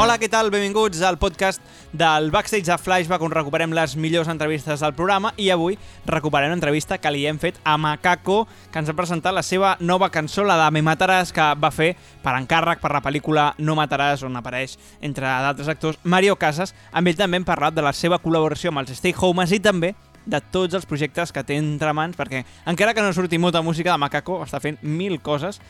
[0.00, 0.48] Hola, què tal?
[0.48, 1.60] Benvinguts al podcast
[1.92, 5.74] del Backstage de Flashback on recuperem les millors entrevistes del programa i avui
[6.08, 10.08] recuperem l'entrevista que li hem fet a Macaco que ens ha presentat la seva nova
[10.08, 11.90] cançó, la de Me Mataràs, que va fer
[12.24, 16.72] per encàrrec per la pel·lícula No Mataràs on apareix, entre d'altres actors, Mario Casas.
[16.96, 19.92] Amb ell també hem parlat de la seva col·laboració amb els Stay Homes i també
[20.24, 23.92] de tots els projectes que té entre mans, perquè encara que no surti molta música
[23.92, 25.60] de Macaco, està fent mil coses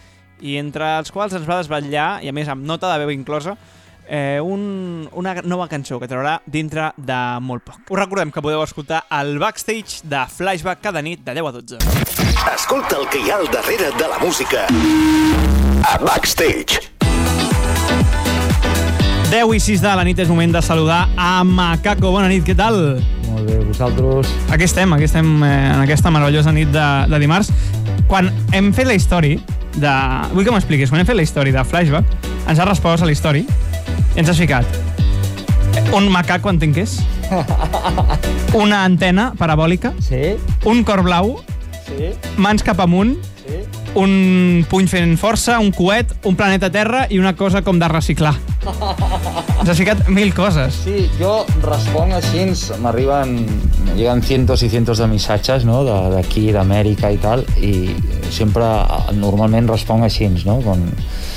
[0.40, 3.58] i entre els quals ens va desvetllar, i a més amb nota de veu inclosa,
[4.10, 7.78] eh, un, una nova cançó que traurà dintre de molt poc.
[7.86, 11.78] Us recordem que podeu escoltar el backstage de Flashback cada nit de 10 a 12.
[12.50, 14.66] Escolta el que hi ha al darrere de la música
[15.86, 16.90] a Backstage.
[19.30, 22.10] 10 i 6 de la nit és moment de saludar a Macaco.
[22.10, 22.98] Bona nit, què tal?
[23.30, 24.34] Molt bé, vosaltres...
[24.50, 27.52] Aquí estem, aquí estem eh, en aquesta meravellosa nit de, de dimarts.
[28.10, 29.38] Quan hem fet la història
[29.78, 29.96] de...
[30.34, 33.14] Vull que m'expliquis, quan hem fet la història de Flashback, ens ha respost a la
[33.14, 33.69] història
[34.16, 34.66] ens has ficat.
[35.94, 36.96] Un macaco, entenc que és,
[38.62, 41.36] una antena parabòlica, Sí, un cor blau,
[41.86, 43.16] sí, mans cap amunt.
[43.98, 48.34] Un puny fent força, un coet, un planeta Terra i una cosa com de reciclar.
[49.60, 50.76] Ens has ficat mil coses.
[50.84, 52.46] Sí, jo responc així,
[52.80, 53.34] m'arriben,
[53.86, 57.90] me llegan cientos y cientos de missatges, no?, de- d'aquí, d'Amèrica i tal, i
[58.30, 58.64] sempre,
[59.18, 60.86] normalment responc així, no?, con...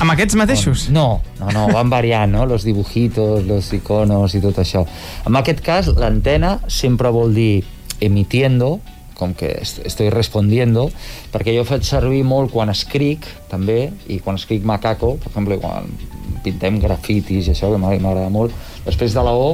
[0.03, 0.88] Amb aquests mateixos?
[0.93, 4.85] No, no, no, van variant, no?, los dibujitos, los iconos i tot això.
[5.27, 7.63] En aquest cas, l'antena sempre vol dir
[8.03, 8.79] emitiendo,
[9.23, 10.89] com que est- estoy respondiendo,
[11.33, 15.88] perquè jo faig servir molt quan escric, també, i quan escric macaco, per exemple, quan
[16.43, 18.51] pintem grafitis i això, que m'agrada molt,
[18.85, 19.53] després de la O,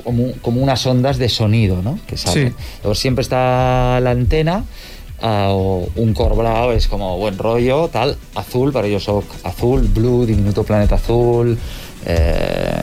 [0.00, 1.98] com, un, com unes ondes de sonido, ¿no?
[2.08, 2.54] Que salen.
[2.56, 2.70] Sí.
[2.80, 4.62] Llavors sempre està l'antena,
[5.20, 9.84] eh, o un cor blau és com buen rollo, tal, azul, però jo sóc azul,
[9.92, 11.52] blue, diminuto planeta azul,
[12.06, 12.79] eh,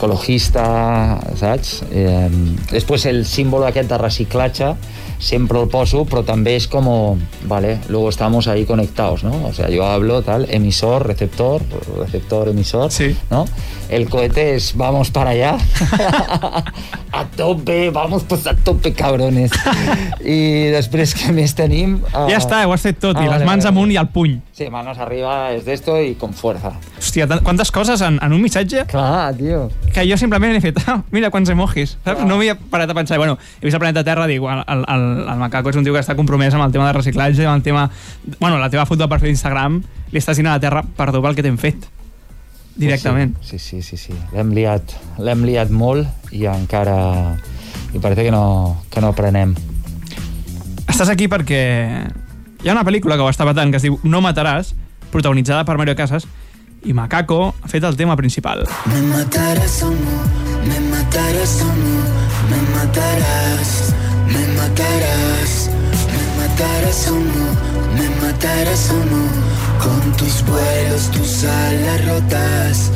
[0.00, 1.82] ecologista, saps?
[1.92, 2.28] Eh,
[2.72, 4.72] després el símbolo aquest de reciclatge
[5.20, 6.86] sempre el poso, però també és com,
[7.44, 9.44] vale, luego estamos ahí conectados, ¿no?
[9.44, 11.60] O sea, yo hablo tal, emisor, receptor,
[11.98, 13.14] receptor, emisor, Sí.
[13.30, 13.44] ¿no?
[13.90, 15.58] El cohete es vamos para allá.
[17.12, 19.50] a tope, vamos pues a tope, cabrones.
[20.24, 21.98] I després què més tenim?
[22.14, 23.74] Ah, Ja està, ho has fet tot, ah, i les vale, mans vale.
[23.76, 24.38] amunt i el puny.
[24.56, 26.72] Sí, manos arriba es de esto y con fuerza.
[27.10, 29.64] Hòstia, quantes coses en, en un missatge Clar, tio.
[29.92, 32.20] que jo simplement he fet, ah, mira quants emojis, saps?
[32.20, 32.26] Clar.
[32.28, 33.18] No he parat a pensar.
[33.18, 35.96] Bueno, he vist el planeta Terra, dic, el, el, el, el macaco és un tio
[35.96, 37.88] que està compromès amb el tema de reciclatge, amb el tema...
[38.38, 39.80] Bueno, la teva foto de perfil d'Instagram
[40.12, 41.88] li estàs dient a la Terra, perdó pel que t'hem fet.
[42.78, 43.34] Directament.
[43.42, 44.14] Sí, sí, sí, sí.
[44.32, 47.00] L'hem liat, l'hem liat molt i encara...
[47.90, 49.56] I parece que no, que no aprenem.
[50.86, 51.58] Estàs aquí perquè
[52.62, 54.76] hi ha una pel·lícula que ho està patant que es diu No mataràs,
[55.10, 56.28] protagonitzada per Mario Casas,
[56.84, 58.64] i Macaco ha fet el tema principal.
[58.86, 60.16] Me matarás o no,
[60.66, 61.96] me matarás o no,
[62.50, 63.94] me matarás,
[64.26, 65.70] me matarás,
[66.12, 67.46] me matarás o no,
[67.96, 69.22] me matarás o no,
[69.82, 72.90] con tus vuelos, tus alas rotas.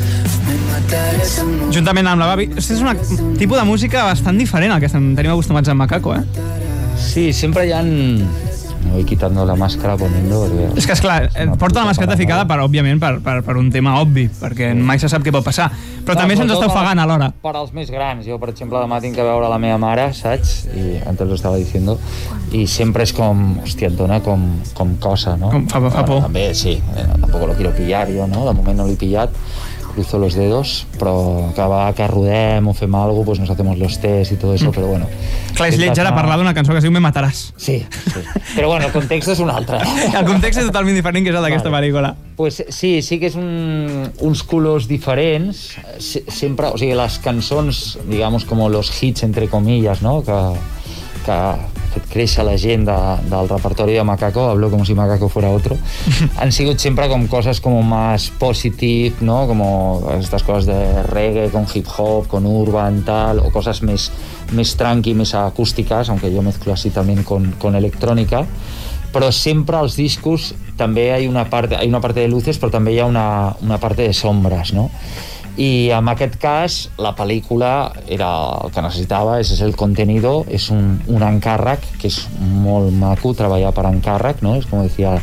[1.73, 5.33] Juntament amb la Babi, és un tipus de música bastant diferent al que estem, tenim
[5.33, 6.21] acostumats amb Macaco, eh?
[7.01, 7.81] Sí, sempre hi ha...
[8.91, 10.41] Voy quitando la máscara poniendo...
[10.45, 10.67] Porque...
[10.79, 13.97] És que, esclar, eh, porta la mascareta ficada, per, òbviament, per, per, per un tema
[13.99, 15.67] obvi, perquè mai se sap què pot passar.
[16.05, 17.31] Però també se'ns està ofegant alhora.
[17.43, 18.23] Per als més grans.
[18.27, 20.67] Jo, per exemple, demà tinc que veure la meva mare, saps?
[20.71, 21.97] I antes lo estava diciendo.
[22.55, 24.45] I sempre és com, hòstia, et dona com,
[24.77, 25.49] com cosa, no?
[25.51, 26.21] Com fa- fa por.
[26.29, 26.77] També, sí.
[26.95, 28.45] Eh, tampoco lo quiero pillar jo, no?
[28.47, 29.33] De moment no l'he pillat.
[29.95, 33.77] Cruzo los dedos, però cada vegada que rodem o fem alguna cosa, pues nos hacemos
[33.79, 35.07] los test i tot això, però bueno.
[35.55, 37.53] Clar, és lleig ara Intentar- parlar d'una cançó que es diu Me mataràs.
[37.55, 37.77] Sí,
[38.11, 38.19] sí.
[38.57, 39.79] Però bueno, el context és un altre.
[40.19, 41.87] El context és totalment diferent que és el d'aquesta Vale.
[41.87, 42.11] pel·lícula.
[42.35, 45.77] Pues sí, sí que és un, uns colors diferents.
[46.03, 50.21] Se, sempre, o sigui, les cançons, digamos, com los hits, entre comillas, no?
[50.27, 50.35] que,
[51.25, 51.39] que
[51.95, 52.95] fet créixer la gent de,
[53.31, 55.77] del repertori de Macaco, hablo como si Macaco fuera otro,
[56.41, 59.47] han sigut sempre com coses como más positive, ¿no?
[59.47, 64.09] Como estas cosas de reggae con hip hop, con urban, tal, o cosas més,
[64.51, 68.45] més tranqui, més acústicas, aunque yo mezclo así también con, con electrónica,
[69.15, 72.59] però sempre als discos també hi ha una part, hi ha una part de luces
[72.59, 74.89] però també hi ha una, una part de sombres no?
[75.57, 78.29] I en aquest cas la pel·lícula era
[78.65, 83.31] el que necessitava és, és el contenido, és un, un encàrrec que és molt maco
[83.37, 84.57] treballar per encàrrec, no?
[84.59, 85.15] és com decía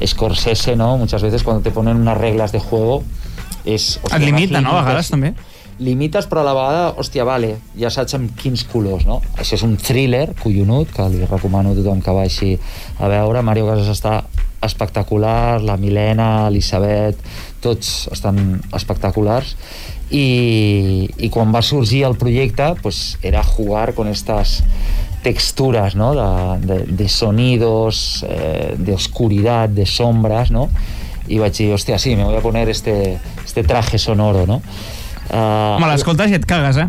[0.00, 0.96] Scorsese, ¿no?
[0.96, 3.02] muchas veces cuando te ponen unas reglas de juego
[3.66, 5.34] és, Et limita, no, a vegades, també?
[5.78, 9.20] limites, però a la vegada, hòstia, vale, ja saps amb quins colors, no?
[9.36, 12.52] Això és un thriller collonut, que li recomano a tothom que vagi
[13.00, 13.42] a veure.
[13.44, 14.14] Mario Casas està
[14.64, 17.20] espectacular, la Milena, l'Elisabet,
[17.66, 19.56] tots estan espectaculars
[20.08, 24.62] y, y quan va sorgir el projecte pues era jugar con estas
[25.26, 26.14] texturas ¿no?
[26.14, 30.70] de, de, de sonidos, eh, de oscuridad, de sombras, ¿no?
[31.28, 34.62] i vaig dir, hòstia, sí, me voy a poner este, este traje sonoro, no?
[35.26, 36.86] Uh, Home, l'escoltes i et cagues, eh?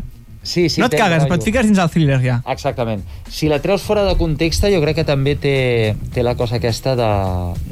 [0.47, 2.37] Sí, sí, no et cagues, però et fiques dins el thriller ja.
[2.53, 3.01] Exactament.
[3.27, 5.55] Si la treus fora de context, jo crec que també té,
[6.15, 7.09] té la cosa aquesta de,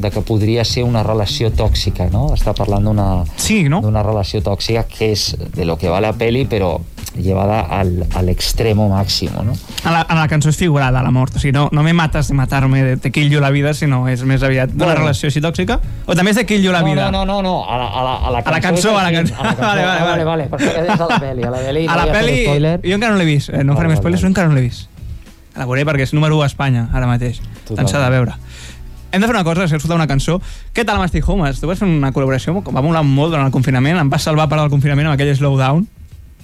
[0.04, 2.28] de que podria ser una relació tòxica, no?
[2.36, 3.08] Està parlant d'una
[3.40, 3.80] Sí, no?
[4.04, 6.76] relació tòxica que és de lo que va la peli, però
[7.16, 9.54] llevada al, al extremo máximo, no?
[9.86, 11.36] En la, en la cançó és figurada, la mort.
[11.36, 14.24] O sigui, no, no me mates de matar-me, de te you la vida, sinó és
[14.24, 15.00] més aviat d'una Bueno.
[15.02, 15.80] relació així tòxica.
[16.06, 17.12] O també és de you la no, vida.
[17.12, 18.90] No, no, no, no, a la, a la, a la A la cançó.
[18.94, 19.36] cançó, a la cançó.
[19.40, 20.24] a la Vale, vale, vale, vale.
[20.26, 21.88] vale, perquè és a la peli, a la peli.
[21.88, 22.80] A la spoiler.
[22.84, 23.50] Jo encara no l'he vist.
[23.50, 24.22] Eh, no Vale, farem vale, spoilers, vale.
[24.22, 24.90] jo encara no l'he vist.
[25.56, 27.40] La veuré perquè és número 1 a Espanya, ara mateix.
[27.74, 28.34] Tant s'ha de veure.
[29.12, 30.42] Hem de fer una cosa, és escoltar una cançó.
[30.76, 31.62] Què tal amb Stay Homes?
[31.62, 34.60] Tu vas fer una col·laboració, va molar molt durant el confinament, em vas salvar per
[34.60, 35.86] al confinament amb aquell slowdown.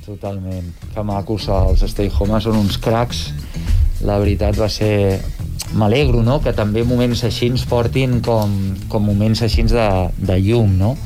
[0.06, 0.71] Totalment.
[0.94, 3.30] Que macos els Stay Home són uns cracs.
[4.07, 5.21] La veritat va ser...
[5.71, 8.51] M'alegro, no?, que també moments així ens portin com,
[8.92, 9.88] com moments així de,
[10.19, 10.98] de llum, no?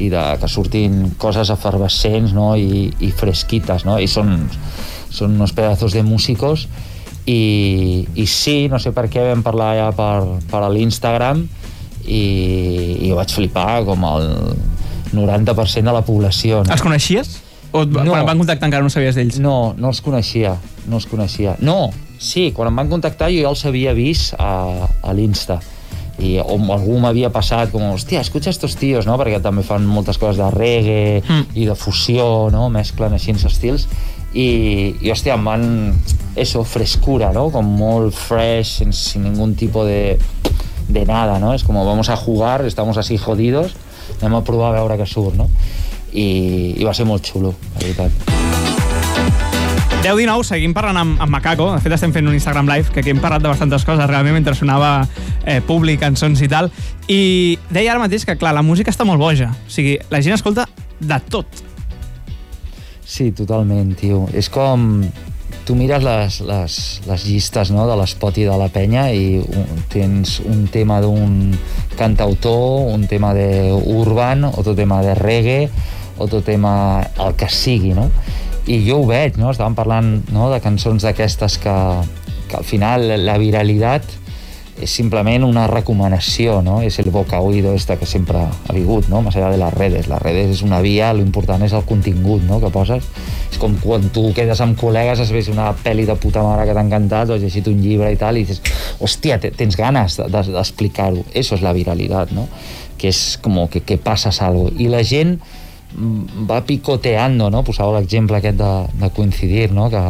[0.00, 3.98] I de, que surtin coses efervescents, no?, i, i fresquites, no?
[4.00, 4.32] I són,
[5.12, 6.64] són uns pedazos de músicos
[7.26, 11.44] i, i sí, no sé per què vam parlar ja per, per a l'Instagram
[12.04, 12.24] i,
[13.00, 14.28] i jo vaig flipar com el
[15.14, 16.62] 90% de la població.
[16.64, 16.72] No?
[16.74, 17.38] Els coneixies?
[17.74, 18.04] O no.
[18.06, 18.12] No.
[18.14, 19.40] quan em van contactar encara no sabies d'ells?
[19.42, 20.54] No, no els coneixia,
[20.86, 21.56] no els coneixia.
[21.60, 21.90] No,
[22.22, 25.58] sí, quan em van contactar jo ja els havia vist a, a l'Insta
[26.22, 29.16] i o algú m'havia passat com, hòstia, escucha estos tíos, no?
[29.18, 31.48] Perquè també fan moltes coses de reggae Mm.
[31.58, 32.68] i de fusió, no?
[32.70, 33.88] Mesclen així els estils
[34.32, 35.64] i, i hòstia, em van
[36.38, 37.48] eso, frescura, no?
[37.50, 40.16] Com molt fresh, sin, sin ningún tipo de,
[40.88, 41.52] de nada, ¿no?
[41.54, 43.74] Es como vamos a jugar, estamos así jodidos,
[44.20, 45.48] anem a provar a veure què surt, no?
[46.12, 46.26] I,
[46.78, 48.34] i va ser molt xulo, la veritat.
[50.04, 51.70] 10-19, seguim parlant amb, amb Macaco.
[51.72, 54.36] De fet, estem fent un Instagram Live, que aquí hem parlat de bastantes coses, realment,
[54.36, 55.06] mentre sonava
[55.48, 56.68] eh, públic, cançons i tal.
[57.08, 59.48] I deia ara mateix que, clar, la música està molt boja.
[59.64, 60.66] O sigui, la gent escolta
[61.00, 61.64] de tot.
[63.00, 64.26] Sí, totalment, tio.
[64.36, 65.00] És com...
[65.64, 66.74] Tu mires les, les,
[67.08, 71.54] les llistes no, de l'espot i de la penya i un, tens un tema d'un
[71.96, 75.70] cantautor, un tema de urban, otro tema de reggae,
[76.18, 76.74] otro tema
[77.16, 78.10] el que sigui, no?
[78.68, 79.54] I jo ho veig, no?
[79.54, 81.78] Estàvem parlant no, de cançons d'aquestes que,
[82.50, 84.04] que al final la viralitat
[84.82, 86.80] és simplement una recomanació, ¿no?
[86.82, 89.20] Es el boca oído esta que sempre ha vingut, no?
[89.22, 90.08] Més allà de les redes.
[90.10, 93.06] Les redes és una via, lo important és el contingut, no?, que poses.
[93.52, 96.74] És com quan tu quedes amb col·legues, has vist una pel·li de puta mare que
[96.74, 98.60] t'ha encantat, o has llegit un llibre i tal, i dices,
[98.98, 101.22] hòstia, te- tens ganes de- de- d'explicar-ho.
[101.32, 102.48] Eso és la viralitat, no?
[102.98, 104.72] Que és com que, que passes algo.
[104.76, 105.38] I la gent
[105.96, 107.62] mm, va picoteando, no?
[107.62, 109.86] Posava l'exemple aquest de, de coincidir, no?
[109.88, 110.02] Que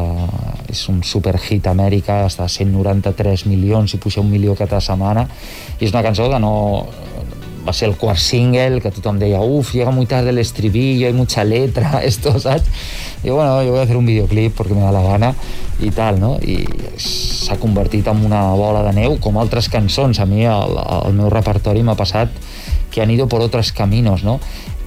[0.75, 5.29] és un superhit a Amèrica, està a 193 milions i puja un milió cada setmana,
[5.79, 6.55] i és una cançó que no
[7.65, 11.15] va ser el quart single, que tothom deia uf, llega muy tarde el estribillo, hay
[11.15, 12.69] mucha letra, esto, saps?
[13.25, 15.35] I bueno, yo voy a hacer un videoclip porque me da la gana
[15.81, 16.37] i tal, no?
[16.45, 16.59] I
[17.01, 20.21] s'ha convertit en una bola de neu, com altres cançons.
[20.21, 22.29] A mi, el, el meu repertori m'ha passat
[22.93, 24.39] que han ido por otros caminos, no?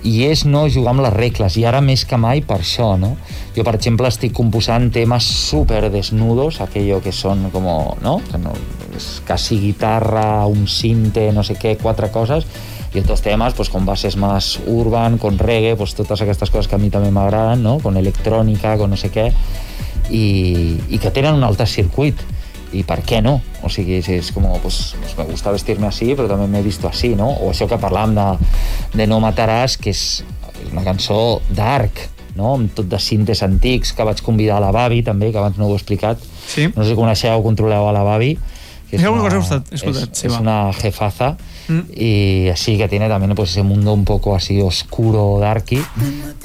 [0.05, 3.16] I és no jugar amb les regles, i ara més que mai per això, no?
[3.56, 7.68] Jo, per exemple, estic composant temes super desnudos, aquello que són com,
[8.04, 8.18] no?
[8.30, 8.54] Que no
[8.97, 12.45] és quasi guitarra, un cinte, no sé què, quatre coses,
[12.94, 16.77] i otros temas, pues con bases más urban, con reggae, pues totes aquestes coses que
[16.77, 17.77] a mi també m'agraden, no?
[17.83, 19.31] Con electrònica, con no sé què,
[20.09, 22.21] i, i que tenen un altre circuit
[22.76, 23.38] i per què no?
[23.64, 27.14] O sigui, és, com, pues, pues me gusta vestir-me així, però també m'he visto així,
[27.16, 27.30] no?
[27.42, 28.28] O això que parlàvem de,
[28.97, 30.04] de No mataràs, que és
[30.71, 32.04] una cançó dark,
[32.38, 32.54] no?
[32.56, 35.68] amb tot de cintes antics, que vaig convidar a la Babi, també, que abans no
[35.68, 36.21] ho he explicat.
[36.47, 36.69] Sí.
[36.76, 38.36] No sé si coneixeu o controleu a la Babi.
[38.89, 39.73] Que Sí, alguna cosa he escoltat,
[40.13, 41.35] es, sí, es una jefaza
[41.67, 41.79] Mm.
[41.94, 45.81] y así que tiene también pues ese mundo un poco así oscuro, darky,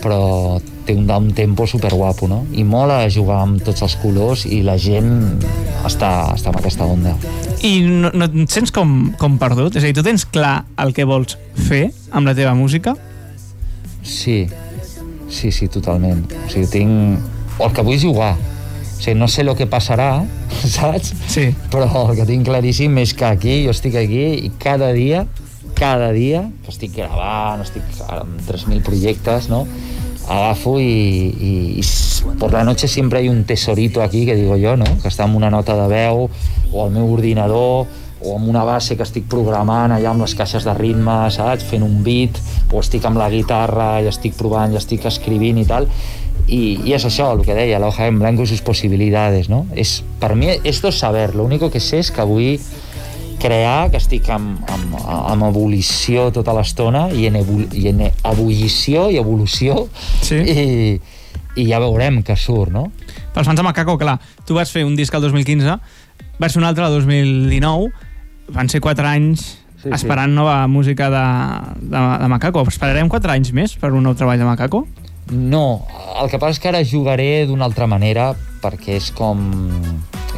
[0.02, 2.44] però té un down tempo super guapo, no?
[2.52, 5.38] I mola jugar amb tots els colors i la gent
[5.86, 7.14] està, està amb aquesta onda.
[7.62, 9.76] I no, no et sents com, com perdut?
[9.78, 12.96] És a dir, tu tens clar el que vols fer amb la teva música?
[14.02, 14.48] Sí,
[15.30, 16.26] sí, sí, totalment.
[16.34, 17.30] O sigui, tinc...
[17.60, 18.34] O el que vull jugar.
[19.02, 20.22] O sigui, no sé el que passarà,
[20.76, 21.08] saps?
[21.26, 21.48] Sí.
[21.72, 25.24] Però el que tinc claríssim és que aquí, jo estic aquí i cada dia,
[25.74, 29.66] cada dia, que estic gravant, estic amb 3.000 projectes, no?
[30.30, 30.84] agafo y,
[31.34, 34.84] y, y s- por la noche siempre hay un tesorito aquí que digo yo, ¿no?
[35.02, 36.28] que està amb una nota de veu
[36.70, 37.88] o al meu ordinador
[38.22, 41.66] o amb una base que estic programant allà amb les caixes de ritme, saps?
[41.66, 42.38] Fent un beat,
[42.70, 45.88] o estic amb la guitarra i estic provant i estic escrivint i tal.
[46.48, 49.66] I, i és això, el que deia, la hoja en blanco y sus posibilidades, no?
[49.74, 52.58] És, per mi, esto es saber, lo único que sé és que vull
[53.42, 54.82] crear, que estic en, en,
[55.32, 57.40] en ebullició tota l'estona i, en
[57.74, 59.88] i en ebullició i evolució
[60.22, 60.36] Sí.
[60.38, 61.00] i,
[61.58, 62.90] i ja veurem què surt, no?
[63.34, 65.74] Pels fans de Macaco, clar, tu vas fer un disc el 2015,
[66.38, 67.90] vas fer un altre el 2019,
[68.54, 69.94] van ser 4 anys Sí, sí.
[69.96, 71.22] esperant nova música de,
[71.90, 72.62] de, de Macaco.
[72.70, 74.84] Esperarem 4 anys més per un nou treball de Macaco?
[75.30, 75.86] No,
[76.20, 79.38] el que passa és que ara jugaré d'una altra manera perquè és com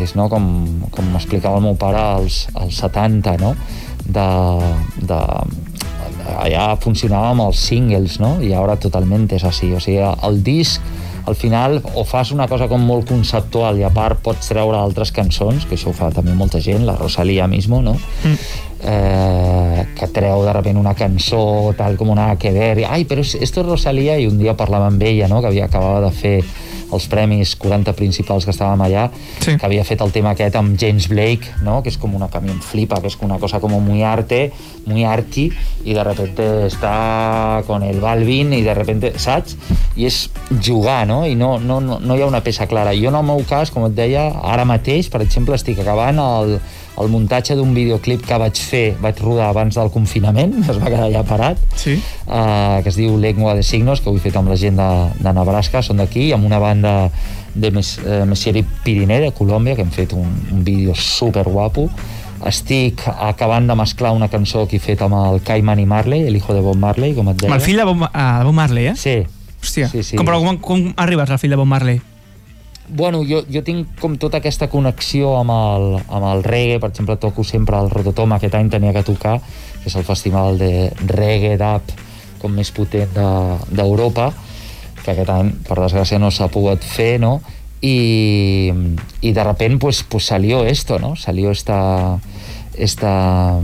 [0.01, 0.45] és no, com,
[0.91, 3.55] com m'explicava el meu pare als, als 70, no?
[4.05, 4.27] De,
[5.07, 5.21] de,
[6.19, 8.37] de, allà funcionava amb els singles, no?
[8.43, 9.71] I ara totalment és així.
[9.75, 10.83] O sigui, el disc
[11.25, 15.13] al final o fas una cosa com molt conceptual i a part pots treure altres
[15.15, 17.97] cançons, que això ho fa també molta gent, la Rosalía mismo, no?
[18.25, 18.74] Mm.
[18.85, 23.23] Eh, que treu de repente una cançó tal com una que ver, i, ai, però
[23.25, 26.37] esto es Rosalía, i un dia parlava amb ella, no?, que havia acabava de fer
[26.95, 29.09] els premis 40 principals que estàvem allà,
[29.41, 29.57] Sí.
[29.57, 32.39] que havia fet el tema aquest amb James Blake, no?, que és com una que
[32.39, 34.53] a mi em flipa, que és una cosa como muy arte,
[34.87, 35.49] muy arty,
[35.85, 39.57] i de repente està con el Balvin, i de repente, saps?
[39.97, 40.29] I és
[40.63, 41.25] jugar, no?
[41.27, 42.93] I no, no, no, no hi ha una peça clara.
[42.95, 46.59] Jo en el meu cas, com et deia, ara mateix, per exemple, estic acabant el,
[47.01, 51.07] el muntatge d'un videoclip que vaig fer, vaig rodar abans del confinament, es va quedar
[51.09, 51.97] allà parat, Sí.
[52.27, 54.91] uh, que es diu Lengua de Signos, que ho he fet amb la gent de,
[55.21, 56.95] de Nebraska, són d'aquí, amb una banda
[57.55, 61.89] de Mes, eh, Messieri Piriné, de Colòmbia, que hem fet un, un vídeo super guapo.
[62.45, 66.37] Estic acabant de mesclar una cançó que he fet amb el Cayman i Marley, el
[66.37, 67.53] hijo de Bob Marley, com et deia.
[67.53, 68.97] Amb el fill de Bob, uh, Bob Marley, eh?
[68.99, 69.15] Sí,
[69.63, 70.19] Hòstia, sí, sí.
[70.19, 72.03] Com, però com, com arribes al fill de Bob Marley?
[72.89, 77.17] Bueno, jo, jo tinc com tota aquesta connexió amb el, amb el reggae, per exemple,
[77.17, 79.39] toco sempre el Rototom, aquest any tenia que tocar,
[79.81, 81.95] que és el festival de reggae dub
[82.43, 84.33] com més potent de- d'Europa,
[85.03, 87.41] que aquest any, per desgràcia, no s'ha pogut fer, no?
[87.81, 88.73] Y,
[89.21, 91.17] y de repente pues, pues salió esto, ¿no?
[91.17, 92.19] Salió esta,
[92.77, 93.61] esta,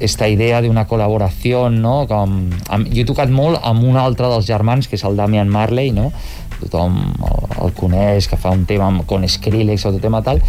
[0.00, 2.06] esta idea de una col·laboració, no?
[2.10, 5.48] Com, amb, jo he tocat molt amb un altre dels germans, que és el Damian
[5.50, 6.12] Marley, no?
[6.60, 10.42] Tothom el, el coneix, que fa un tema amb, con Skrillex o tot tema tal,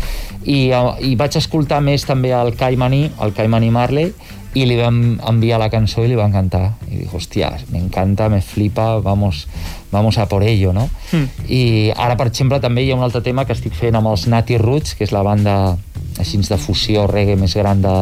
[0.43, 4.13] i, eh, i vaig escoltar més també el Caimani, el Caimani Marley,
[4.57, 6.63] i li vam enviar la cançó i li va encantar.
[6.89, 9.47] I dic, hòstia, me encanta, me flipa, vamos,
[9.91, 10.87] vamos a por ello, no?
[11.11, 11.45] Mm.
[11.53, 11.61] I
[11.95, 14.57] ara, per exemple, també hi ha un altre tema que estic fent amb els Nati
[14.57, 15.77] Roots, que és la banda
[16.19, 17.95] així de fusió reggae més gran de,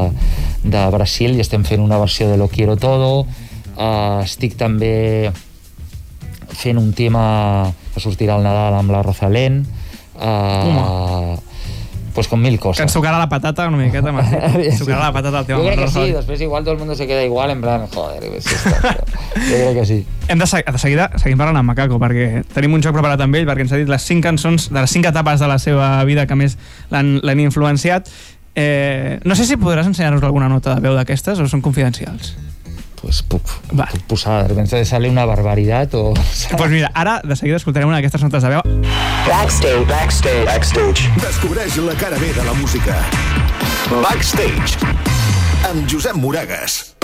[0.63, 3.27] de Brasil, i estem fent una versió de Lo Quiero Todo.
[3.77, 5.29] Uh, estic també
[6.57, 9.61] fent un tema que sortirà al Nadal amb la Rosalén.
[10.17, 11.37] Uh,
[12.13, 12.77] pues con mil cosas.
[12.77, 14.09] Que ens tocarà la patata una miqueta.
[14.57, 15.59] Ens tocarà la patata al tema.
[15.61, 18.23] Yo creo que sí, después igual todo el mundo se queda igual, en plan, joder,
[18.23, 18.31] yo
[19.35, 20.07] creo que sí.
[20.27, 23.37] Hem de, se- de seguida seguim parlant amb Macaco perquè tenim un joc preparat amb
[23.37, 25.91] ell perquè ens ha dit les cinc cançons de les cinc etapes de la seva
[26.09, 26.57] vida que més
[26.89, 28.09] l'han influenciat
[28.57, 32.33] eh, no sé si podràs ensenyar-nos alguna nota de veu d'aquestes o són confidencials
[33.07, 33.85] Pues puc, Va.
[33.87, 36.13] puc posar, de repente sale una barbaridad o...
[36.57, 38.59] pues mira, ara de seguida escoltarem una d'aquestes notes de veu
[39.29, 39.85] Backstage.
[39.87, 40.43] Backstage.
[40.43, 41.05] Backstage.
[41.23, 42.97] Descobreix la cara B de la música.
[44.03, 44.75] Backstage.
[45.69, 46.97] Amb Josep Moragas.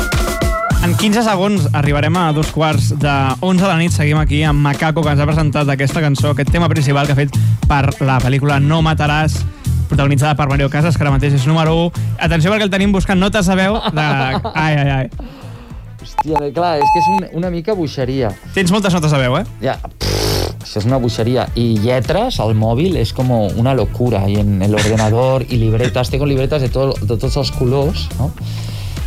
[0.83, 3.95] En 15 segons arribarem a dos quarts de 11 de la nit.
[3.95, 7.21] Seguim aquí amb Macaco, que ens ha presentat aquesta cançó, aquest tema principal que ha
[7.21, 9.39] fet per la pel·lícula No mataràs,
[9.87, 12.03] protagonitzada per Mario Casas, que ara mateix és número 1.
[12.27, 14.09] Atenció perquè el tenim buscant notes de veu de...
[14.51, 15.41] Ai, ai, ai.
[16.03, 18.33] Hòstia, clar, és que és un, una mica buixeria.
[18.51, 19.45] Tens moltes notes de veu, eh?
[19.63, 21.45] Ja, pff, això és una buixeria.
[21.55, 24.25] I lletres al mòbil és com una locura.
[24.27, 28.33] I en l'ordenador i libretes, tengo libretes de, tot, de tots els colors, no?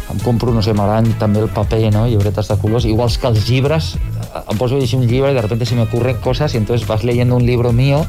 [0.07, 2.07] Em compro, no sé, m'agraden també el paper, no?
[2.09, 3.93] Llibretes de colors, iguals que els llibres.
[4.47, 6.87] Em poso a llegir un llibre i de repente se me ocurren cosas y entonces
[6.89, 8.07] vas leyendo un libro mío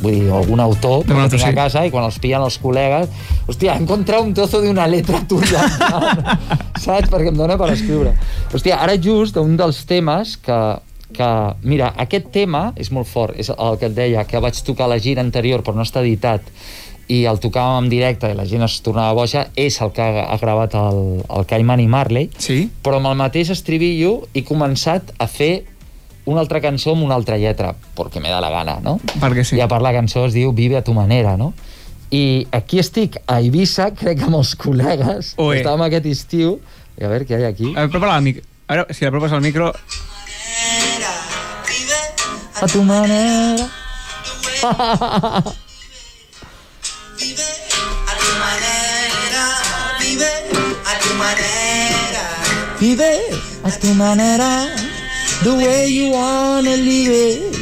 [0.00, 1.54] vull dir, algun autor que tinc a sí.
[1.56, 3.08] casa i quan els pillen els col·legues
[3.46, 5.62] hòstia, he encontrat un trozo d'una letra tuya
[6.84, 7.08] saps?
[7.10, 8.16] perquè em dona per escriure
[8.52, 10.58] hòstia, ara just un dels temes que,
[11.16, 11.30] que
[11.62, 14.94] mira, aquest tema és molt fort, és el que et deia que vaig tocar a
[14.96, 16.44] la gira anterior però no està editat
[17.06, 20.36] i el tocàvem en directe i la gent es tornava boja és el que ha,
[20.42, 22.66] gravat el, el Cayman i Marley Sí?
[22.82, 25.62] però amb el mateix estribillo he començat a fer
[26.26, 28.98] una altra cançó amb una altra lletra, perquè me da la gana, no?
[29.22, 29.56] Perquè sí.
[29.58, 31.52] I a part la cançó es diu Vive a tu manera, no?
[32.10, 35.56] I aquí estic a Eivissa, crec que amb els col·legues, Ui.
[35.60, 36.58] estàvem aquest estiu,
[36.98, 37.72] i a veure què hi ha aquí.
[37.72, 38.46] A veure, apropa el micro.
[38.66, 39.72] A veure, si l'apropes al micro...
[42.56, 43.66] A tu manera.
[51.18, 52.24] manera.
[52.80, 53.12] Vive
[53.64, 54.68] a tu manera,
[55.42, 57.56] the way you wanna live it.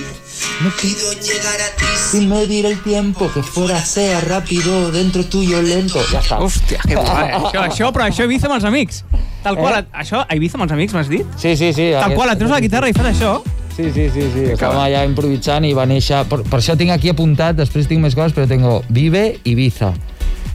[0.62, 5.60] No Pido llegar a ti sin medir el tiempo, que fuera sea rápido, dentro tuyo
[5.62, 6.00] lento.
[6.10, 6.38] Ja està.
[6.38, 7.32] Hòstia, que guai.
[7.38, 9.02] això, això, però això Ibiza amb els amics.
[9.42, 9.84] Tal qual, Eh?
[9.92, 11.26] això Ibiza amb els amics m'has dit?
[11.36, 11.90] Sí, sí, sí.
[11.98, 13.36] Tal qual, et treus la guitarra i fas això?
[13.74, 14.44] Sí, sí, sí, sí.
[14.54, 16.22] Estàvem allà improvisant i va néixer...
[16.30, 19.90] Per, per això tinc aquí apuntat, després tinc més coses, però tengo Vive Ibiza.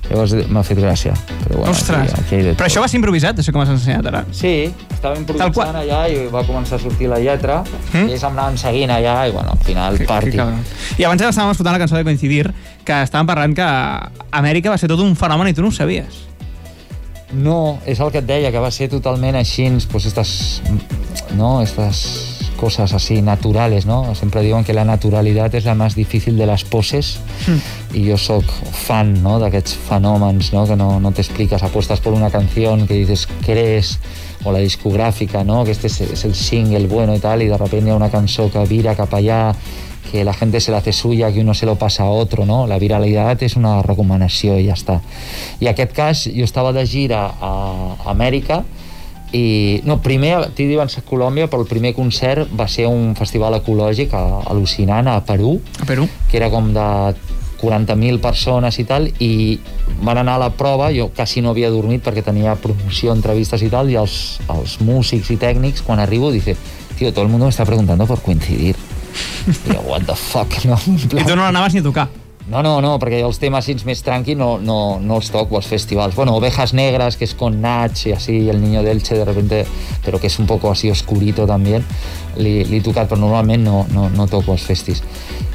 [0.09, 1.13] Llavors m'ha fet gràcia.
[1.45, 4.23] Però bueno, Ostres, aquí, aquí però això va ser improvisat, això que m'has ensenyat ara.
[4.33, 4.53] Sí,
[4.89, 5.75] estava improvisant qual.
[5.83, 7.59] allà i va començar a sortir la lletra
[7.93, 8.07] Mm.
[8.09, 10.31] i ells em anaven seguint allà i bueno, al final party.
[10.31, 10.47] Que.
[10.97, 12.51] I abans ja estàvem escoltant la cançó de Coincidir,
[12.85, 13.69] que estàvem parlant que
[14.31, 16.25] Amèrica va ser tot un fenomen i tu no ho sabies.
[17.31, 20.61] No, és el que et deia, que va ser totalment així, pues estas,
[21.37, 21.61] ¿no?
[21.61, 22.28] estas
[22.59, 24.13] cosas así naturales, ¿no?
[24.15, 27.19] Siempre diuen que la naturalidad es la más difícil de las poses
[27.95, 28.43] i jo sóc
[28.85, 29.37] fan no?
[29.41, 30.65] d'aquests fenòmens no?
[30.67, 33.97] que no, no t'expliques, apuestas por una canción que dices crees
[34.43, 35.63] o la discogràfica, no?
[35.63, 38.11] que este es, es el single bueno y tal, y de repente hi ha una
[38.11, 39.55] cançó que vira cap allà
[40.11, 42.65] que la gente se la hace suya, que uno se lo pasa a otro, ¿no?
[42.67, 44.97] La viralitat és una recomanació i ja està.
[45.59, 47.51] I en aquest cas, jo estava de gira a
[48.09, 48.63] Amèrica
[49.33, 53.53] i, no, primer, t'hi diuen a Colòmbia, però el primer concert va ser un festival
[53.59, 56.07] ecològic a- al·lucinant a Perú, A Perú.
[56.31, 56.87] que era com de
[57.59, 59.59] 40.000 persones i tal, i
[60.01, 63.69] van anar a la prova, jo quasi no havia dormit perquè tenia promoció, entrevistes i
[63.69, 66.55] tal, i els, els músics i tècnics, quan arribo, dice,
[66.97, 68.75] tío, todo el mundo me está preguntando por coincidir.
[69.67, 70.77] I jo, what the fuck, no?
[70.87, 72.07] I tu no l'anaves ni a tocar.
[72.49, 75.67] No, no, no, perquè els temes així més tranqui no, no, no els toco als
[75.69, 76.15] festivals.
[76.17, 79.65] Bueno, Ovejas Negras, que es con Nach y así, El Niño de Elche, de repente,
[80.03, 81.85] pero que es un poco así oscurito también,
[82.37, 85.03] li, li he tocat, però normalment no, no, no toco als festis.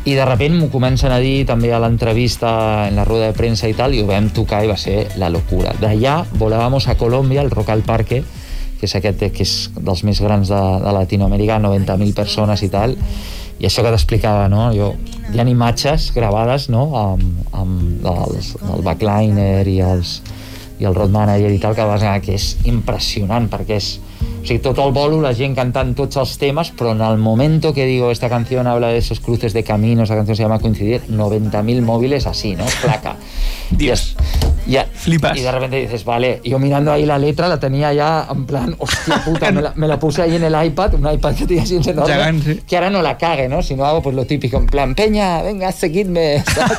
[0.04, 3.68] I de repente m'ho comencen a dir també a l'entrevista en la rueda de premsa
[3.68, 5.74] i tal, i ho vam tocar i va ser la locura.
[5.80, 8.22] D'allà volábamos a Colòmbia, al Rock al Parque,
[8.78, 12.94] que és aquest que és dels més grans de, de Latinoamèrica, 90.000 persones i tal,
[13.58, 14.68] i això que t'explicava, no?
[14.76, 14.92] Jo,
[15.32, 20.18] hi ha imatges gravades, no?, amb, amb els, el backliner i els,
[20.80, 24.44] i el road manager i tal, que vas anar, que és impressionant, perquè és, o
[24.44, 27.86] sigui, tot el bolo, la gent cantant tots els temes, però en el momento que
[27.88, 31.82] digo, esta canción habla de esos cruces de caminos, la canción se llama Coincidir, 90.000
[31.82, 32.64] móviles así, ¿no?
[32.82, 33.16] Placa.
[33.70, 34.13] Dios.
[34.66, 35.36] Ya, Flipas.
[35.36, 38.74] Y de repente dices, vale, yo mirando ahí la letra la tenía ya en plan,
[38.78, 41.62] hostia puta, me la, me la puse ahí en el iPad, un iPad que tenía
[41.62, 42.60] así enorme, sí.
[42.66, 43.62] que ahora no la cague, ¿no?
[43.62, 46.78] Si no hago pues lo típico, en plan, peña, venga, seguidme, saps?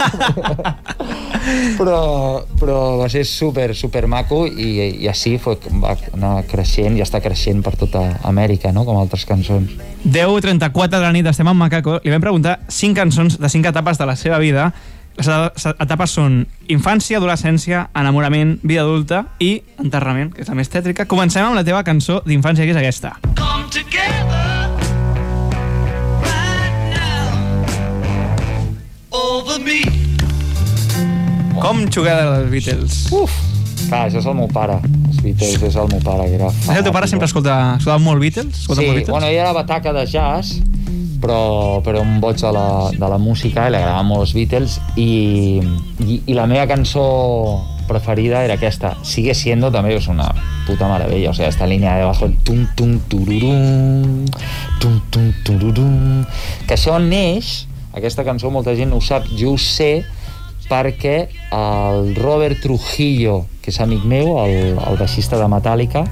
[1.78, 7.04] però, però va ser super, super maco i, i així foi, va anar creixent i
[7.06, 8.86] està creixent per tota Amèrica, no?
[8.88, 9.76] com altres cançons.
[10.06, 12.00] 10.34 de la nit, estem amb Macaco.
[12.04, 14.72] Li vam preguntar 5 cançons de 5 etapes de la seva vida.
[15.18, 15.28] Les
[15.66, 21.06] et- etapes són infància, adolescència, enamorament, vida adulta i enterrament, que és la més tètrica.
[21.08, 23.14] Comencem amb la teva cançó d'infància, que és aquesta.
[23.40, 24.68] Come together
[26.20, 27.32] right now
[29.16, 29.82] over me.
[31.62, 32.98] Com Together dels Beatles.
[33.16, 33.32] Uf!
[33.88, 34.76] Clar, això és el meu pare.
[35.08, 38.20] Els Beatles és el meu pare, que era El teu pare sempre escolta, escolta molt
[38.20, 38.60] Beatles?
[38.66, 39.14] Escolta Sí, molt Beatles?
[39.16, 40.58] bueno, ell era bataca de jazz,
[41.22, 45.62] però, però un boig de la, de la música, li agradaven molt els Beatles, i,
[46.06, 47.06] i, i la meva cançó
[47.88, 48.96] preferida era aquesta.
[49.06, 50.28] Sigue siendo també és una
[50.66, 54.26] puta meravella, o sea, esta línia de bajo, el tum tum tururum,
[54.82, 56.26] tum tum tururum,
[56.68, 60.04] que això neix, aquesta cançó molta gent no ho sap, jo ho sé
[60.66, 66.06] perquè el Robert Trujillo, que és amic meu, el, el baixista de Metallica,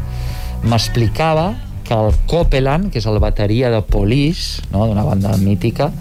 [0.63, 1.51] m'explicava
[1.83, 4.87] que el Copeland, que és el bateria de Police, no?
[4.87, 5.91] d'una banda mítica,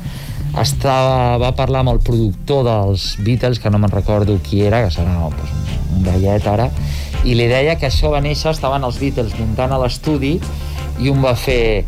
[0.61, 4.93] estava, va parlar amb el productor dels Beatles, que no me'n recordo qui era, que
[4.95, 6.69] serà pues, un, un vellet ara,
[7.25, 10.37] i li deia que això va néixer, estaven els Beatles muntant a l'estudi,
[11.01, 11.85] i un va fer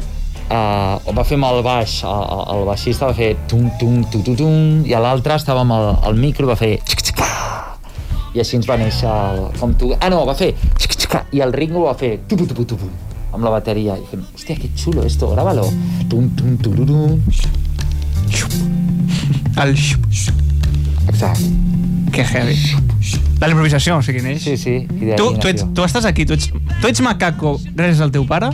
[0.49, 4.37] uh, va fer amb el baix, el, el baixista va fer tum tum tu tu
[4.39, 7.25] tum i l'altre estava amb el, el micro va fer xic, xic,
[8.35, 9.93] i així ens va néixer el, com tu...
[10.01, 12.75] Ah, no, va fer xic, xic, i el Ringo va fer tu, tu, tu, tu,
[12.75, 12.93] tu,
[13.35, 13.97] amb la bateria.
[13.99, 15.67] I fem, hòstia, que xulo esto, grábalo.
[16.09, 17.21] Tum, tum, tururum.
[19.63, 20.07] El xup,
[21.09, 21.45] Exacte.
[22.13, 22.57] que heavy.
[23.39, 24.43] De la improvisació, o sigui, neix.
[24.43, 24.75] Sí, sí.
[25.01, 26.49] idea Tu, i tu, ets, tu estàs aquí, tu ets,
[26.81, 28.51] tu ets macaco gràcies al teu pare?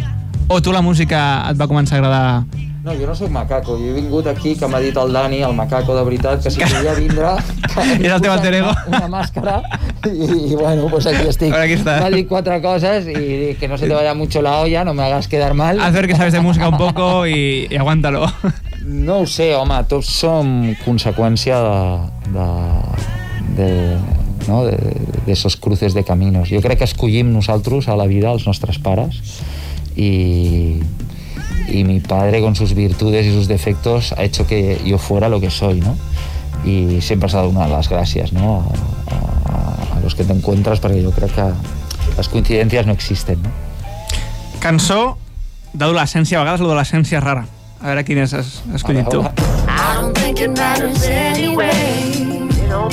[0.48, 2.60] O tu la música et va començar a agradar?
[2.84, 5.52] No, jo no sóc macaco, jo he vingut aquí, que m'ha dit el Dani, el
[5.54, 7.36] macaco de veritat, que si podia vindre...
[7.70, 8.72] Que És el teu alter ego.
[8.88, 9.60] Una, una màscara
[10.06, 11.52] i, i bueno, pues aquí estic.
[11.52, 12.08] Ahora aquí está.
[12.28, 15.28] Quatre coses i dic que no se te vaya mucho la olla, no me hagas
[15.28, 15.80] quedar mal.
[15.80, 18.26] Haz ver que sabes de música un poco y, y aguántalo.
[18.82, 20.48] No ho sé, home, tots som
[20.86, 21.74] conseqüència de,
[22.32, 22.46] de,
[23.58, 23.68] de,
[24.48, 24.64] no?
[24.64, 24.78] de,
[25.26, 26.48] de esos cruces de caminos.
[26.48, 29.20] Jo crec que escollim nosaltres a la vida els nostres pares
[29.94, 30.80] y,
[31.68, 35.40] y mi padre con sus virtudes y sus defectos ha hecho que yo fuera lo
[35.40, 35.96] que soy, ¿no?
[36.64, 38.64] Y siempre has dado una de las gracias, ¿no?
[39.08, 39.39] A, a,
[40.00, 41.50] a los que te encuentras, perquè jo crec que
[42.16, 43.50] les coincidències no existen, no?
[44.60, 45.16] Cançó
[45.72, 47.44] d'adolescència, a vegades l'adolescència és rara.
[47.80, 49.22] A veure quin és has escollit tu.
[49.22, 52.36] I don't think it matters anyway.
[52.68, 52.88] No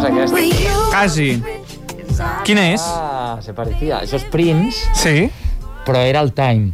[0.00, 0.34] sé aquesta.
[0.34, 1.42] With you, Quasi.
[2.44, 2.82] Quina és?
[2.84, 4.00] Ah, se parecía.
[4.02, 5.30] Això és Prince, Sí.
[5.84, 6.72] però era el Time.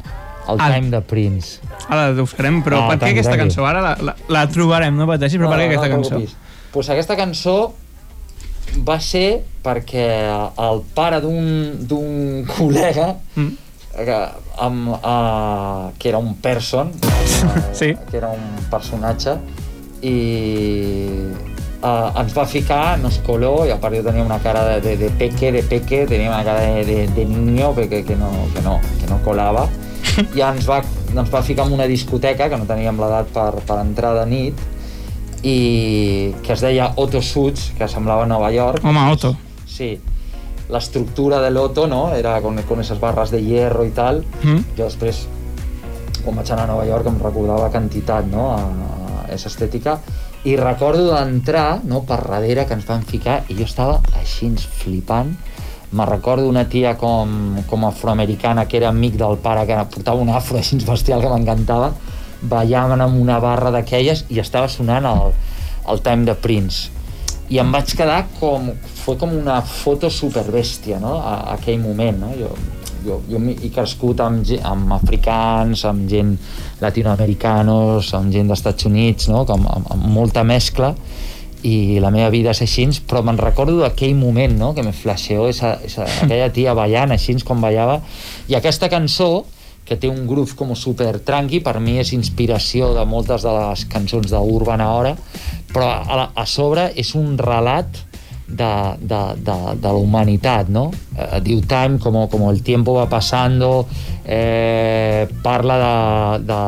[0.49, 0.73] El Ah.
[0.75, 1.61] Time de Prince.
[1.89, 3.67] Ara la buscarem, però Ah, per què aquesta cançó?
[3.67, 6.09] Ara la, la, la trobarem, no pateixis, però per què aquesta et cançó?
[6.09, 6.37] preocupis.
[6.73, 7.75] Pues aquesta cançó
[8.89, 10.07] va ser perquè
[10.59, 13.51] el pare d'un d'un col·lega Mm.
[13.93, 14.19] que,
[14.65, 16.93] amb, uh, que era un person
[17.79, 17.93] Sí.
[18.11, 19.35] que era un personatge
[20.01, 20.17] i
[21.83, 24.97] uh, ens va ficar, nos coló i a part jo tenia una cara de, de,
[24.97, 28.63] de peque, de peque tenia una cara de, de, de niño que, que, no, que,
[28.63, 29.69] no, que no colava
[30.37, 30.81] i ens va,
[31.13, 34.65] ens va ficar en una discoteca que no teníem l'edat per, per entrar de nit
[35.43, 38.85] i que es deia Otto Suits, que semblava Nova York.
[38.85, 39.35] Home, Otto.
[39.67, 39.99] Sí.
[40.71, 42.15] La estructura de l'Otto, no?
[42.15, 44.23] Era con, con esas barras de hierro i tal.
[44.43, 44.77] Mm.
[44.79, 45.27] Jo després,
[46.25, 49.99] quan vaig anar a Nova York, em recordava quantitat, no?, a, a estètica.
[50.47, 54.53] I recordo d'entrar, no?, per darrere, que ens van ficar, i jo estava així
[54.83, 55.35] flipant.
[55.93, 60.31] Me recordo una tia com, com afroamericana que era amic del pare, que portava un
[60.33, 61.93] afro així bestial que m'encantava,
[62.43, 65.31] ballaven amb una barra d'aquelles i estava sonant el,
[65.93, 67.03] el Time de Prince
[67.53, 68.73] i em vaig quedar com...
[69.03, 72.31] Fue com una foto superbèstia, no?, a, a aquell moment, no?
[72.39, 72.53] Jo,
[73.03, 76.37] jo, jo he crescut amb, amb africans, amb gent
[76.81, 80.93] latinoamericanos, amb gent dels Estats Units, no?, com, amb, amb molta mescla,
[81.67, 85.49] i la meva vida és així, però me'n recordo d'aquell moment, no?, que me flasheó
[85.51, 88.01] esa, esa, aquella tia ballant així com ballava,
[88.49, 89.33] i aquesta cançó,
[89.85, 93.85] que té un groove com super tranqui, per mi és inspiració de moltes de les
[93.91, 95.17] cançons d'Urban Hora,
[95.73, 98.05] però a, la, a sobre és un relat
[98.53, 100.91] de, de, de, de la humanitat, no?
[101.17, 103.87] Eh, diu Time, com, com el tiempo va passando,
[104.25, 106.61] eh, parla de, de,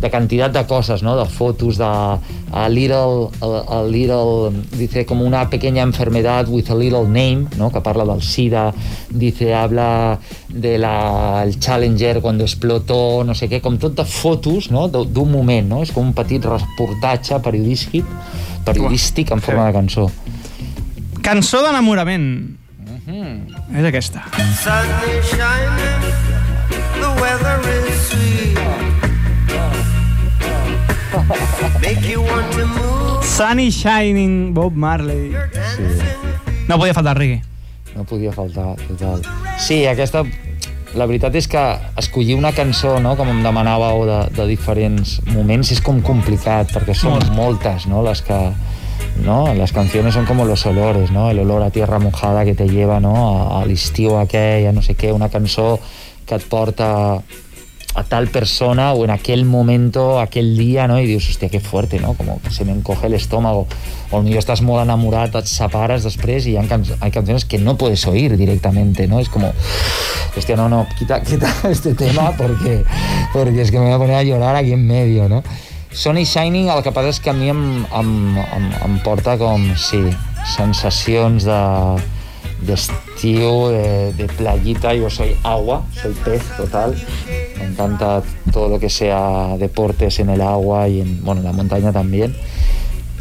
[0.00, 1.16] de cantidad de cosas, ¿no?
[1.16, 6.74] De fotos, de a little, a, a little, dice como una pequeña enfermedad with a
[6.74, 7.70] little name, ¿no?
[7.70, 8.74] Que parla del SIDA,
[9.10, 14.70] dice, habla de la, el Challenger cuando explotó, no sé què, com tot de fotos,
[14.70, 14.88] no?
[14.88, 15.82] D'un moment, no?
[15.82, 18.04] És com un petit reportatge periodístic,
[18.68, 20.10] periodístic en forma de cançó.
[21.22, 22.28] Cançó d'enamorament.
[23.06, 23.76] Mhm.
[23.76, 24.24] És aquesta.
[24.62, 26.02] Sun is shining,
[27.00, 28.75] the weather is sweet.
[33.22, 35.32] Sunny Shining, Bob Marley.
[36.68, 37.42] No podia faltar reggae.
[37.94, 39.22] No podia faltar, total.
[39.58, 40.24] Sí, aquesta...
[40.96, 41.60] La veritat és que
[42.00, 46.94] escollir una cançó, no?, com em demanàveu de, de diferents moments, és com complicat, perquè
[46.96, 47.34] són Molt.
[47.36, 48.38] moltes, no?, les que...
[49.24, 49.52] ¿no?
[49.54, 51.30] Las canciones son como los olores, ¿no?
[51.30, 53.14] El olor a tierra mojada que te lleva, ¿no?
[53.36, 55.78] A, a l'estiu aquell, a no sé què, una cançó
[56.26, 57.20] que et porta
[57.96, 61.00] a tal persona o en aquel momento, aquel día, ¿no?
[61.00, 62.12] Y dius, hòstia, que fuerte, ¿no?
[62.14, 63.66] Como se me encoge el estómago.
[64.10, 67.58] O millor estàs molt enamorat, et separes després i hi ha, can hay canciones que
[67.58, 69.18] no puedes oír directamente, ¿no?
[69.18, 69.50] Es como,
[70.36, 72.84] hostia, no, no, quita, quita este tema porque,
[73.32, 75.42] porque es que me voy a poner a llorar aquí en medio, ¿no?
[75.90, 79.62] Sony Shining el que passa és que a mi em, em, em, em porta com,
[79.80, 80.02] sí,
[80.52, 81.60] sensacions de
[82.62, 86.96] d'estiu, de, de playita, yo soy agua, soy pez total,
[87.58, 91.52] me encanta todo lo que sea deportes en el agua y en, bueno, en la
[91.52, 92.34] montaña también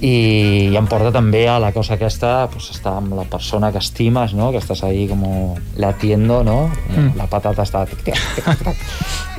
[0.03, 3.79] i, i em porta també a la cosa aquesta pues, estar amb la persona que
[3.79, 4.51] estimes no?
[4.51, 6.69] que estàs ahí como latiendo no?
[6.89, 7.15] Mm.
[7.15, 8.83] la patata està tic, tic, tic, tic,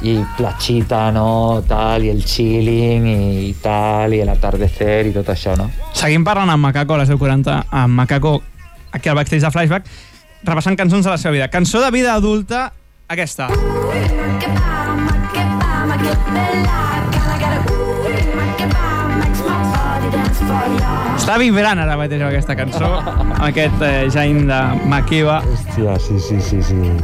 [0.08, 1.62] i plachita no?
[1.68, 5.68] tal, i el chilling i, i tal, i l'atardecer i tot això no?
[5.96, 8.38] Seguim parlant amb Macaco a les 10.40, amb Macaco
[8.96, 9.86] aquí al backstage de Flashback,
[10.42, 11.48] repassant cançons de la seva vida.
[11.52, 12.72] Cançó de vida adulta,
[13.08, 13.48] aquesta.
[21.16, 25.40] Està vibrant ara mateix aquesta cançó, amb aquest eh, Jain de Makiba.
[25.42, 26.96] Hòstia, sí, sí, sí, sí.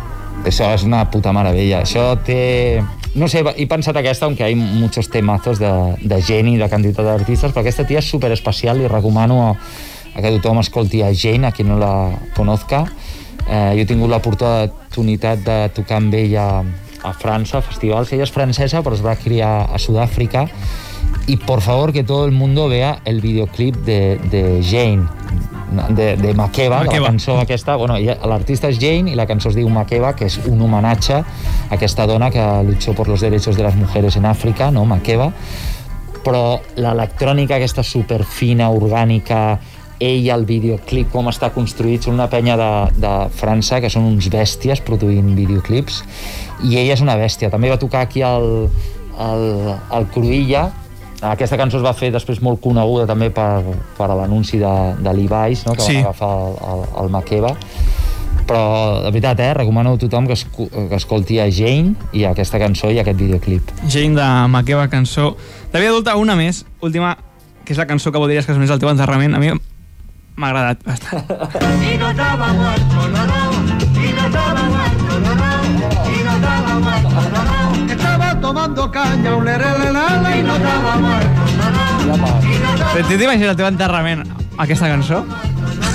[0.47, 1.83] Això és una puta meravella.
[1.83, 2.83] Això té...
[3.13, 7.05] No sé, he pensat aquesta, aunque hay muchos temazos de, de gent i de quantitat
[7.05, 9.57] d'artistes, però aquesta tia és super especial i recomano
[10.15, 12.85] a, que tothom escolti a Jane, a qui no la conozca.
[13.47, 16.47] Eh, jo he tingut l'oportunitat de tocar amb ella
[17.03, 18.13] a França, a festivals.
[18.13, 20.47] Ella és francesa, però es va criar a Sud-àfrica.
[21.27, 25.07] Y por favor que todo el mundo vea el videoclip de, de Jane.
[25.89, 27.01] de, de Makeba, Makeba.
[27.01, 30.39] la cançó aquesta, bueno, l'artista és Jane i la cançó es diu Makeba, que és
[30.45, 31.25] un homenatge a
[31.73, 35.31] aquesta dona que luchó por los derechos de las mujeres en Àfrica, no, Makeba,
[36.23, 39.59] però l'electrònica aquesta superfina, orgànica,
[40.03, 44.29] ell, el videoclip, com està construït, són una penya de, de França que són uns
[44.33, 46.03] bèsties produint videoclips
[46.67, 47.51] i ella és una bèstia.
[47.51, 48.69] També va tocar aquí al,
[49.19, 49.45] al,
[49.91, 50.69] al Cruïlla,
[51.23, 53.63] aquesta cançó es va fer després molt coneguda també per,
[53.99, 55.77] per l'anunci de, de Levi's, no?
[55.79, 55.95] que Sí.
[56.01, 57.57] van agafar el, el, el Makeba
[58.43, 58.63] però
[59.05, 62.91] de veritat, eh, recomano a tothom que, escu que escolti a Jane i aquesta cançó
[62.91, 63.71] i aquest videoclip.
[63.87, 65.37] Jane de Makeba, cançó
[65.73, 67.15] de vida adulta, una més, última,
[67.65, 69.39] que és la cançó que voldries que es més al teu enterrament.
[69.39, 69.53] A mi
[70.37, 71.25] m'ha agradat bastant.
[71.83, 73.43] Y no estaba muerto, no, no.
[74.01, 75.51] Y no estaba muerto, no, no.
[76.09, 77.93] Y no estaba muerto, no, no.
[77.93, 82.07] Estaba tomando caña, un lerelelele, y no estaba muerto, no, no.
[82.07, 84.27] No estaba Tu t'imagines al teu enterrament
[84.59, 85.25] aquesta cançó?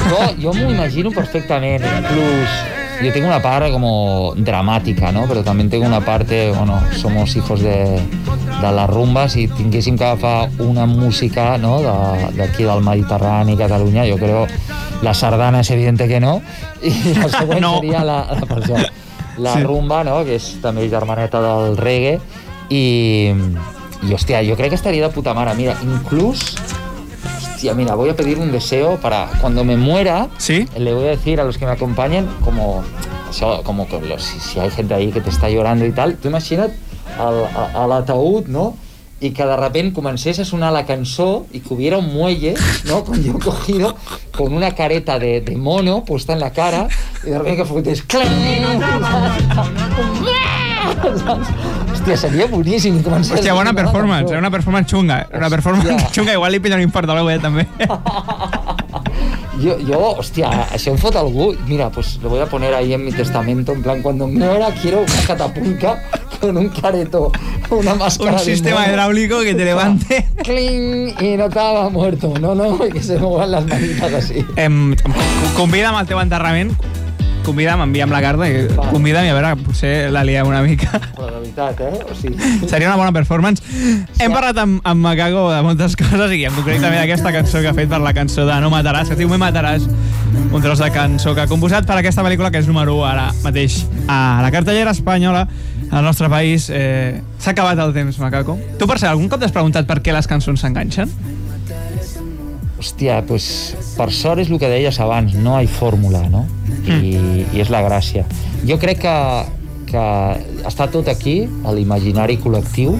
[0.07, 5.25] Jo, jo m'ho imagino perfectament, inclús yo tengo una parte como dramática, ¿no?
[5.27, 7.99] Pero también tengo una parte, bueno, somos hijos de,
[8.61, 11.79] de les rumbes i tinguéssim que agafar una música no?
[11.79, 14.49] de- d'aquí de, del Mediterrani, Catalunya, jo crec
[15.03, 16.41] la sardana és evident que no,
[16.81, 17.75] i la següent No.
[17.79, 18.79] seria la, la, per això,
[19.37, 19.61] la sí.
[19.63, 20.23] rumba, no?
[20.25, 22.17] que és també germaneta del reggae,
[22.69, 23.29] i,
[24.01, 25.53] i hòstia, jo crec que estaria de puta mare.
[25.55, 26.55] Mira, inclús
[27.57, 30.67] Hostia, mira, voy a pedir un deseo para cuando me muera, ¿Sí?
[30.77, 32.83] le voy a decir a los que me acompañen, como,
[33.63, 36.27] como que los- si, si hay gente ahí que te está llorando y tal, tú
[36.27, 36.71] imagina't
[37.17, 38.75] al, a, a l'ataúd, no?
[39.19, 42.53] Y que de repente comencés a sonar la cançó y que hubiera un muelle,
[42.85, 43.03] ¿no?
[43.03, 43.95] Con yo cogido
[44.37, 46.87] con una careta de, de mono puesta en la cara
[47.25, 48.03] y de repente que fotés!
[52.07, 53.01] Hòstia, seria boníssim.
[53.03, 54.37] començar Hòstia, bona performance, eh?
[54.39, 55.21] una performance xunga.
[55.21, 55.27] eh?
[55.33, 55.55] Una Hòstia.
[55.57, 57.67] performance xunga, igual li pilla un import a la web també.
[59.59, 63.03] Yo, yo, hostia, si un foto algú, mira, pues lo voy a poner ahí en
[63.03, 66.03] mi testamento, en plan, cuando me muera quiero una catapulta
[66.39, 67.31] con un careto,
[67.71, 68.91] una máscara un de sistema mono.
[68.91, 70.27] hidráulico que te levante.
[70.43, 74.45] Cling, y no estaba muerto, no, no, y que se muevan las manitas así.
[74.55, 74.95] Em,
[75.57, 76.71] convida'm al teu enterrament,
[77.47, 80.99] convida'm, envia'm la carta, i convida'm i a veure, potser la liem una mica.
[81.15, 82.01] Però de veritat, eh?
[82.03, 82.37] O sigui,
[82.71, 83.63] Seria una bona performance.
[84.19, 87.71] Hem parlat amb, amb Macago de moltes coses i en concret també d'aquesta cançó que
[87.71, 89.87] ha fet per la cançó de No mataràs, que diu Me mataràs,
[90.51, 93.27] un tros de cançó que ha composat per aquesta pel·lícula que és número 1 ara
[93.45, 95.47] mateix a la cartellera espanyola
[95.91, 96.69] al nostre país.
[96.73, 98.57] Eh, S'ha acabat el temps, Macaco.
[98.79, 101.11] Tu, per cert, algun cop t'has preguntat per què les cançons s'enganxen?
[102.79, 106.45] Hòstia, pues, per sort és el que deies abans, no hi ha fórmula, no?
[106.87, 107.15] I,
[107.53, 108.25] i és la gràcia.
[108.67, 109.15] Jo crec que,
[109.91, 110.03] que
[110.67, 112.95] està tot aquí, a l'imaginari col·lectiu,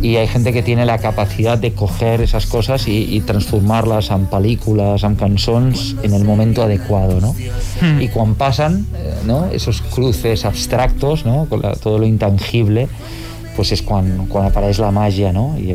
[0.00, 4.26] y hay gente que tiene la capacidad de coger esas cosas y, y transformarlas en
[4.26, 7.34] películas, en cançons en el momento adecuado, ¿no?
[8.00, 9.46] Y cuando pasan, eh, ¿no?
[9.46, 11.46] Esos cruces abstractos, ¿no?
[11.48, 12.86] Con la- todo lo intangible,
[13.56, 15.56] pues es quan, quan apareix la màgia, no?
[15.58, 15.72] I